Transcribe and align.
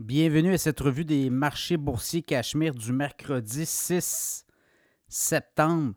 Bienvenue 0.00 0.54
à 0.54 0.56
cette 0.56 0.80
revue 0.80 1.04
des 1.04 1.28
marchés 1.28 1.76
boursiers 1.76 2.22
Cachemire 2.22 2.74
du 2.74 2.90
mercredi 2.90 3.66
6 3.66 4.46
septembre 5.08 5.92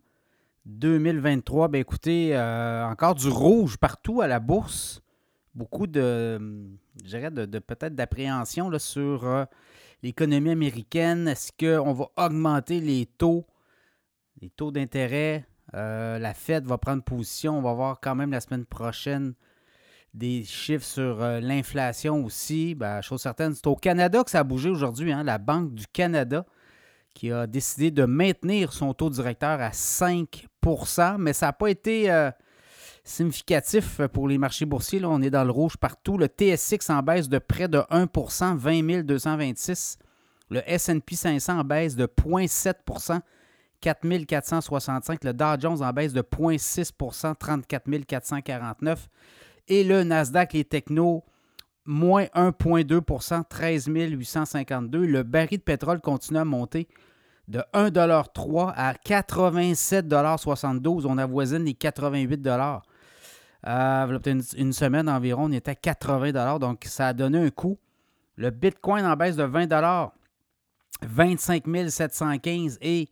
2023. 0.66 1.70
Ben 1.70 1.80
écoutez, 1.80 2.36
euh, 2.36 2.86
encore 2.86 3.16
du 3.16 3.30
rouge 3.30 3.78
partout 3.78 4.20
à 4.20 4.28
la 4.28 4.42
bourse. 4.42 5.02
Beaucoup 5.56 5.88
de, 5.88 6.38
de, 7.02 7.46
de 7.46 7.60
peut-être 7.60 7.96
d'appréhension 7.96 8.78
sur 8.78 9.26
euh, 9.26 9.46
l'économie 10.02 10.52
américaine. 10.52 11.30
Est-ce 11.30 11.54
qu'on 11.58 11.94
va 11.94 12.10
augmenter 12.18 12.82
les 12.82 13.06
taux, 13.06 13.46
les 14.42 14.50
taux 14.50 14.72
d'intérêt? 14.72 15.48
Euh, 15.76 16.20
la 16.20 16.34
Fed 16.34 16.66
va 16.66 16.78
prendre 16.78 17.04
position. 17.04 17.58
On 17.58 17.62
va 17.62 17.72
voir 17.72 18.02
quand 18.02 18.16
même 18.16 18.32
la 18.32 18.42
semaine 18.42 18.66
prochaine 18.66 19.34
des 20.14 20.44
chiffres 20.44 20.86
sur 20.86 21.22
euh, 21.22 21.40
l'inflation 21.40 22.24
aussi. 22.24 22.76
Ben, 22.76 23.02
chose 23.02 23.22
certaine, 23.22 23.56
c'est 23.56 23.68
au 23.68 23.76
Canada 23.76 24.24
que 24.24 24.30
ça 24.30 24.40
a 24.40 24.44
bougé 24.44 24.70
aujourd'hui. 24.70 25.12
Hein. 25.12 25.24
la 25.24 25.38
Banque 25.38 25.74
du 25.74 25.88
Canada 25.88 26.46
qui 27.14 27.32
a 27.32 27.46
décidé 27.46 27.92
de 27.92 28.06
maintenir 28.06 28.74
son 28.74 28.94
taux 28.94 29.10
directeur 29.10 29.62
à 29.62 29.70
5% 29.70 31.18
mais 31.20 31.34
ça 31.34 31.48
n'a 31.48 31.54
pas 31.54 31.70
été 31.70 32.12
euh, 32.12 32.32
significatif 33.04 34.02
pour 34.14 34.28
les 34.28 34.38
marchés 34.38 34.66
boursiers. 34.66 35.00
Là, 35.00 35.10
on 35.10 35.22
est 35.22 35.30
dans 35.30 35.44
le 35.44 35.52
rouge 35.52 35.78
partout. 35.78 36.18
Le 36.18 36.28
TSX 36.28 36.90
en 36.90 37.04
baisse 37.04 37.30
de 37.30 37.40
près 37.40 37.68
de 37.68 37.80
1% 37.80 38.56
20 38.56 39.04
226. 39.04 39.98
Le 40.50 40.62
SP 40.70 41.14
500 41.14 41.60
en 41.60 41.64
baisse 41.64 41.96
de 41.96 42.06
0,7% 42.06 43.20
4 43.82 44.26
465. 44.26 45.24
Le 45.24 45.34
Dow 45.34 45.60
Jones 45.60 45.82
en 45.84 45.92
baisse 45.92 46.14
de 46.14 46.22
0,6% 46.22 47.36
34 47.36 48.06
449 48.06 49.10
et 49.68 49.84
le 49.84 50.04
Nasdaq, 50.04 50.54
les 50.54 50.66
technos, 50.66 51.24
moins 51.86 52.26
1,2% 52.36 53.44
13 53.48 53.88
852. 53.88 55.06
Le 55.06 55.24
baril 55.24 55.58
de 55.58 55.64
pétrole 55.64 56.02
continue 56.02 56.40
à 56.40 56.46
monter 56.46 56.88
de 57.48 57.60
1,3 57.74 58.74
à 58.76 58.94
87,72 58.94 61.06
On 61.06 61.18
avoisine 61.18 61.66
les 61.66 61.74
88 61.74 62.48
euh, 63.66 64.20
une, 64.58 64.74
semaine 64.74 65.08
environ, 65.08 65.46
on 65.46 65.52
était 65.54 65.72
à 65.72 65.76
80 65.76 66.60
donc 66.60 66.84
ça 66.86 67.08
a 67.08 67.14
donné 67.14 67.40
un 67.40 67.50
coup. 67.50 67.78
Le 68.36 68.50
Bitcoin 68.50 69.06
en 69.06 69.16
baisse 69.16 69.38
de 69.38 69.44
20 69.44 70.12
25 71.02 71.64
715 71.90 72.78
et 72.82 73.08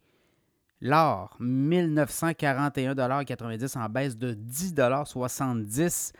L'or, 0.83 1.37
1941,90 1.39 3.77
en 3.77 3.87
baisse 3.87 4.17
de 4.17 4.33
10,70 4.33 6.11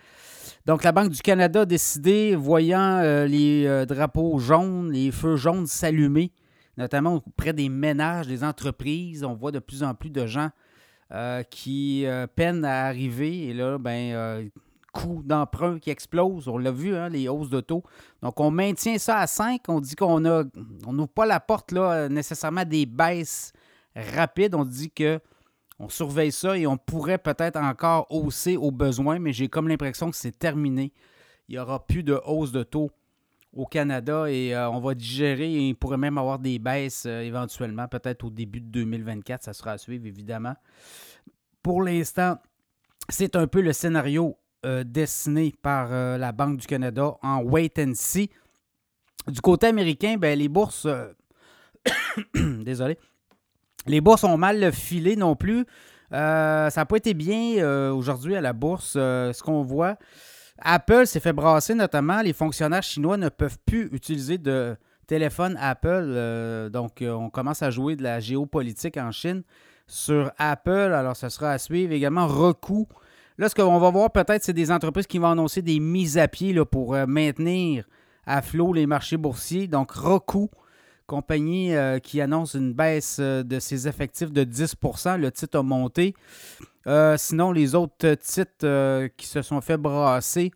Donc, 0.67 0.83
la 0.83 0.91
Banque 0.91 1.09
du 1.09 1.23
Canada 1.23 1.61
a 1.61 1.65
décidé, 1.65 2.35
voyant 2.35 2.99
euh, 2.99 3.25
les 3.25 3.65
euh, 3.65 3.87
drapeaux 3.87 4.37
jaunes, 4.37 4.91
les 4.91 5.09
feux 5.09 5.35
jaunes 5.35 5.65
s'allumer, 5.65 6.31
notamment 6.77 7.15
auprès 7.15 7.53
des 7.53 7.69
ménages, 7.69 8.27
des 8.27 8.43
entreprises, 8.43 9.23
on 9.23 9.33
voit 9.33 9.51
de 9.51 9.57
plus 9.57 9.81
en 9.81 9.95
plus 9.95 10.11
de 10.11 10.27
gens 10.27 10.51
euh, 11.11 11.41
qui 11.41 12.05
peinent 12.35 12.63
à 12.63 12.85
arriver. 12.85 13.47
Et 13.47 13.55
là, 13.55 13.79
ben, 13.79 14.47
coût 14.93 15.23
d'emprunt 15.25 15.79
qui 15.79 15.89
explose. 15.89 16.47
On 16.47 16.59
l'a 16.59 16.71
vu, 16.71 16.95
hein, 16.95 17.09
les 17.09 17.27
hausses 17.27 17.49
de 17.49 17.61
taux. 17.61 17.81
Donc, 18.21 18.39
on 18.39 18.51
maintient 18.51 18.99
ça 18.99 19.17
à 19.17 19.25
5. 19.25 19.63
On 19.69 19.81
dit 19.81 19.95
qu'on 19.95 20.23
a, 20.25 20.43
on 20.85 20.93
n'ouvre 20.93 21.09
pas 21.09 21.25
la 21.25 21.39
porte 21.39 21.71
là, 21.71 22.07
nécessairement 22.09 22.63
des 22.63 22.85
baisses 22.85 23.53
rapide. 23.95 24.55
On 24.55 24.65
dit 24.65 24.91
que 24.91 25.19
on 25.79 25.89
surveille 25.89 26.31
ça 26.31 26.57
et 26.57 26.67
on 26.67 26.77
pourrait 26.77 27.17
peut-être 27.17 27.57
encore 27.57 28.05
hausser 28.11 28.55
au 28.55 28.69
besoin, 28.69 29.17
mais 29.17 29.33
j'ai 29.33 29.49
comme 29.49 29.67
l'impression 29.67 30.11
que 30.11 30.15
c'est 30.15 30.37
terminé. 30.37 30.93
Il 31.49 31.55
n'y 31.55 31.59
aura 31.59 31.85
plus 31.85 32.03
de 32.03 32.21
hausse 32.23 32.51
de 32.51 32.61
taux 32.61 32.91
au 33.53 33.65
Canada 33.65 34.29
et 34.29 34.55
euh, 34.55 34.69
on 34.69 34.79
va 34.79 34.93
digérer 34.93 35.51
et 35.51 35.69
il 35.69 35.75
pourrait 35.75 35.97
même 35.97 36.17
avoir 36.17 36.37
des 36.37 36.59
baisses 36.59 37.05
euh, 37.05 37.21
éventuellement, 37.21 37.87
peut-être 37.87 38.23
au 38.23 38.29
début 38.29 38.61
de 38.61 38.67
2024. 38.67 39.43
Ça 39.43 39.53
sera 39.53 39.71
à 39.71 39.77
suivre, 39.77 40.05
évidemment. 40.05 40.53
Pour 41.63 41.81
l'instant, 41.81 42.37
c'est 43.09 43.35
un 43.35 43.47
peu 43.47 43.61
le 43.61 43.73
scénario 43.73 44.37
euh, 44.65 44.83
dessiné 44.83 45.53
par 45.61 45.89
la 45.89 46.31
Banque 46.31 46.57
du 46.57 46.67
Canada 46.67 47.17
en 47.23 47.41
wait 47.41 47.73
and 47.79 47.93
see. 47.95 48.29
Du 49.27 49.41
côté 49.41 49.67
américain, 49.67 50.17
ben, 50.17 50.37
les 50.37 50.47
bourses. 50.47 50.87
Désolé. 52.35 52.97
Les 53.87 54.01
bourses 54.01 54.23
ont 54.23 54.37
mal 54.37 54.71
filé 54.71 55.15
non 55.15 55.35
plus. 55.35 55.65
Euh, 56.13 56.69
ça 56.69 56.81
n'a 56.81 56.85
pas 56.85 56.97
été 56.97 57.13
bien 57.13 57.57
euh, 57.57 57.91
aujourd'hui 57.91 58.35
à 58.35 58.41
la 58.41 58.53
bourse. 58.53 58.95
Euh, 58.95 59.31
ce 59.33 59.41
qu'on 59.41 59.63
voit, 59.63 59.97
Apple 60.59 61.07
s'est 61.07 61.19
fait 61.19 61.33
brasser 61.33 61.73
notamment. 61.73 62.21
Les 62.21 62.33
fonctionnaires 62.33 62.83
chinois 62.83 63.17
ne 63.17 63.29
peuvent 63.29 63.57
plus 63.65 63.89
utiliser 63.91 64.37
de 64.37 64.75
téléphone 65.07 65.57
Apple. 65.59 66.69
donc, 66.71 67.03
on 67.05 67.29
commence 67.29 67.61
à 67.61 67.69
jouer 67.69 67.95
de 67.95 68.03
la 68.03 68.19
géopolitique 68.19 68.97
en 68.97 69.11
Chine 69.11 69.43
sur 69.87 70.31
Apple. 70.37 70.93
Alors, 70.93 71.15
ça 71.15 71.29
sera 71.29 71.51
à 71.51 71.57
suivre. 71.57 71.91
Également, 71.91 72.27
Roku. 72.27 72.87
Là, 73.37 73.49
ce 73.49 73.55
qu'on 73.55 73.79
va 73.79 73.89
voir 73.89 74.11
peut-être, 74.11 74.43
c'est 74.43 74.53
des 74.53 74.71
entreprises 74.71 75.07
qui 75.07 75.17
vont 75.17 75.31
annoncer 75.31 75.61
des 75.61 75.79
mises 75.79 76.17
à 76.17 76.27
pied 76.27 76.53
pour 76.65 76.95
maintenir 77.07 77.85
à 78.25 78.41
flot 78.41 78.71
les 78.71 78.85
marchés 78.85 79.17
boursiers. 79.17 79.67
Donc, 79.67 79.91
Roku 79.91 80.49
compagnie 81.11 81.75
euh, 81.75 81.99
qui 81.99 82.21
annonce 82.21 82.53
une 82.53 82.71
baisse 82.71 83.17
euh, 83.19 83.43
de 83.43 83.59
ses 83.59 83.85
effectifs 83.85 84.31
de 84.31 84.45
10% 84.45 85.17
Le 85.17 85.29
titre 85.29 85.59
a 85.59 85.61
monté. 85.61 86.15
Euh, 86.87 87.17
sinon, 87.17 87.51
les 87.51 87.75
autres 87.75 88.13
titres 88.13 89.07
qui 89.17 89.27
se 89.27 89.41
sont 89.41 89.59
fait 89.59 89.75
brasser, 89.75 90.53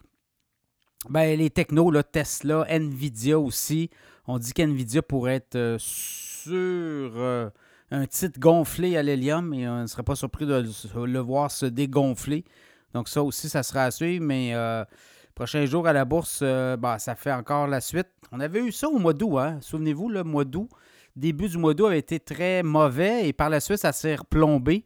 ben, 1.09 1.37
les 1.37 1.49
technos, 1.49 1.91
Tesla, 2.03 2.65
Nvidia 2.69 3.37
aussi. 3.37 3.89
On 4.27 4.39
dit 4.39 4.53
qu'Nvidia 4.53 5.01
pourrait 5.01 5.35
être 5.35 5.75
sur 5.77 7.51
un 7.91 8.07
titre 8.07 8.39
gonflé 8.39 8.95
à 8.95 9.03
l'hélium 9.03 9.53
et 9.53 9.67
on 9.67 9.81
ne 9.81 9.87
serait 9.87 10.03
pas 10.03 10.15
surpris 10.15 10.45
de 10.45 10.65
le 10.95 11.19
voir 11.19 11.51
se 11.51 11.65
dégonfler. 11.65 12.45
Donc 12.93 13.09
ça 13.09 13.21
aussi, 13.21 13.49
ça 13.49 13.61
sera 13.61 13.83
à 13.83 13.91
suivre, 13.91 14.23
mais 14.23 14.53
Prochain 15.35 15.65
jour 15.65 15.85
à 15.85 15.91
la 15.91 16.05
bourse, 16.05 16.39
euh, 16.43 16.77
bah, 16.77 16.97
ça 16.97 17.13
fait 17.13 17.33
encore 17.33 17.67
la 17.67 17.81
suite. 17.81 18.07
On 18.31 18.39
avait 18.39 18.61
eu 18.61 18.71
ça 18.71 18.87
au 18.87 18.97
mois 18.97 19.11
d'août, 19.11 19.37
hein? 19.37 19.57
Souvenez-vous, 19.59 20.07
le 20.07 20.23
mois 20.23 20.45
d'août. 20.45 20.69
Début 21.13 21.49
du 21.49 21.57
mois 21.57 21.73
d'août 21.73 21.87
avait 21.87 21.99
été 21.99 22.21
très 22.21 22.63
mauvais 22.63 23.27
et 23.27 23.33
par 23.33 23.49
la 23.49 23.59
suite, 23.59 23.79
ça 23.79 23.91
s'est 23.91 24.15
replombé. 24.15 24.85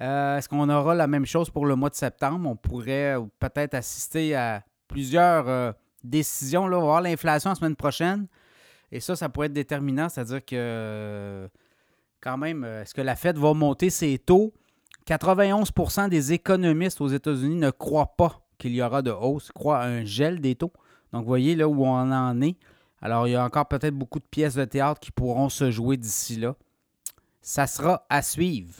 Euh, 0.00 0.38
est-ce 0.38 0.48
qu'on 0.48 0.70
aura 0.70 0.94
la 0.94 1.08
même 1.08 1.26
chose 1.26 1.50
pour 1.50 1.66
le 1.66 1.74
mois 1.74 1.90
de 1.90 1.96
septembre? 1.96 2.48
On 2.48 2.54
pourrait 2.54 3.16
peut-être 3.40 3.74
assister 3.74 4.36
à 4.36 4.62
plusieurs 4.86 5.48
euh, 5.48 5.72
décisions. 6.04 6.68
Là. 6.68 6.76
On 6.76 6.80
va 6.82 6.86
voir 6.86 7.00
l'inflation 7.00 7.50
la 7.50 7.56
semaine 7.56 7.74
prochaine. 7.76 8.28
Et 8.92 9.00
ça, 9.00 9.16
ça 9.16 9.28
pourrait 9.28 9.48
être 9.48 9.52
déterminant. 9.52 10.08
C'est-à-dire 10.08 10.44
que, 10.44 11.50
quand 12.20 12.38
même, 12.38 12.62
est-ce 12.62 12.94
que 12.94 13.02
la 13.02 13.16
Fed 13.16 13.36
va 13.36 13.52
monter 13.52 13.90
ses 13.90 14.16
taux? 14.18 14.54
91% 15.08 16.08
des 16.08 16.32
économistes 16.32 17.00
aux 17.00 17.08
États-Unis 17.08 17.56
ne 17.56 17.70
croient 17.70 18.14
pas 18.16 18.45
qu'il 18.58 18.74
y 18.74 18.82
aura 18.82 19.02
de 19.02 19.10
hausse, 19.10 19.50
croit 19.52 19.82
un 19.82 20.04
gel 20.04 20.40
des 20.40 20.54
taux. 20.54 20.72
Donc, 21.12 21.22
vous 21.22 21.28
voyez 21.28 21.54
là 21.54 21.68
où 21.68 21.84
on 21.84 22.12
en 22.12 22.40
est. 22.42 22.56
Alors, 23.00 23.28
il 23.28 23.32
y 23.32 23.36
a 23.36 23.44
encore 23.44 23.66
peut-être 23.68 23.94
beaucoup 23.94 24.18
de 24.18 24.24
pièces 24.30 24.54
de 24.54 24.64
théâtre 24.64 25.00
qui 25.00 25.10
pourront 25.10 25.48
se 25.48 25.70
jouer 25.70 25.96
d'ici 25.96 26.36
là. 26.36 26.54
Ça 27.40 27.66
sera 27.66 28.04
à 28.08 28.22
suivre. 28.22 28.74